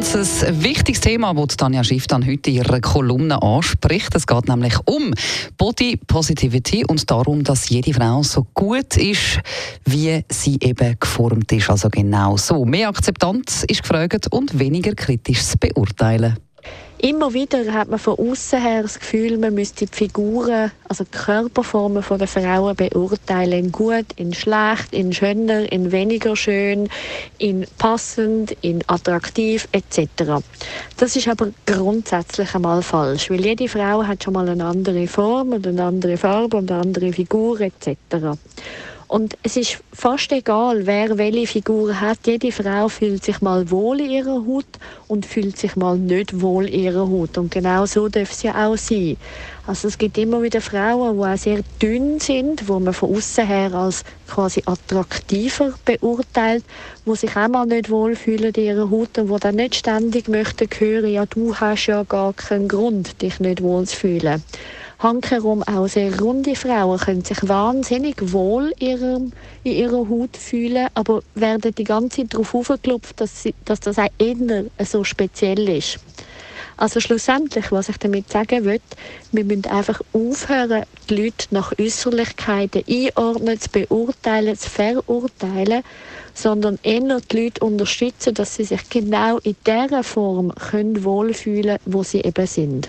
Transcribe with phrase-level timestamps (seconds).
[0.00, 4.14] ganz ein wichtiges Thema, das Tanja Schiff dann heute in ihrer Kolumne anspricht.
[4.14, 5.12] Es geht nämlich um
[5.58, 9.40] Body Positivity und darum, dass jede Frau so gut ist,
[9.84, 11.68] wie sie eben geformt ist.
[11.68, 12.64] Also genau so.
[12.64, 16.38] Mehr Akzeptanz ist gefragt und weniger kritisches Beurteilen.
[17.02, 21.10] Immer wieder hat man von außen her das Gefühl, man müsste die Figuren, also die
[21.16, 23.52] Körperformen der Frauen beurteilen.
[23.64, 26.90] In gut, in schlecht, in schöner, in weniger schön,
[27.38, 30.42] in passend, in attraktiv etc.
[30.98, 35.52] Das ist aber grundsätzlich einmal falsch, weil jede Frau hat schon mal eine andere Form
[35.52, 37.96] und eine andere Farbe und eine andere Figur etc.
[39.10, 42.20] Und es ist fast egal, wer welche Figur hat.
[42.26, 44.64] Jede Frau fühlt sich mal wohl in ihrer Haut
[45.08, 47.36] und fühlt sich mal nicht wohl in ihrer Haut.
[47.36, 49.16] Und genau so darf es ja auch sein.
[49.66, 53.44] Also es gibt immer wieder Frauen, die auch sehr dünn sind, wo man von außen
[53.48, 56.62] her als quasi attraktiver beurteilt,
[57.04, 60.68] wo sich auch mal nicht wohlfühlen in ihrer Haut und wo dann nicht ständig möchten
[60.78, 64.40] hören, ja du hast ja gar keinen Grund, dich nicht wohl zu fühlen
[65.00, 69.32] hankerum auch sehr runde Frauen können sich wahnsinnig wohl in
[69.64, 74.64] ihrer Haut fühlen, aber werden die ganze Zeit darauf aufgeklopft, dass, dass das auch eher
[74.84, 75.98] so speziell ist.
[76.76, 78.80] Also schlussendlich, was ich damit sagen will,
[79.32, 85.82] wir müssen einfach aufhören, die Leute nach Äußerlichkeiten einordnen, zu beurteilen, zu verurteilen,
[86.32, 91.92] sondern eher die Leute unterstützen, dass sie sich genau in der Form können wohlfühlen können,
[91.94, 92.88] wo sie eben sind.